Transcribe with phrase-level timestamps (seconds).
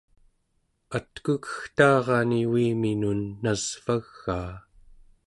[0.97, 4.51] atkukegtaarani uiminun nasvagaa